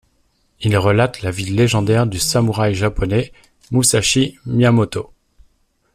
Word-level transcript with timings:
Il 0.61 0.75
relate 0.79 1.21
la 1.21 1.29
vie 1.29 1.45
légendaire 1.51 2.07
du 2.07 2.17
samouraï 2.17 2.73
japonais 2.73 3.31
Musashi 3.69 4.39
Miyamoto. 4.47 5.13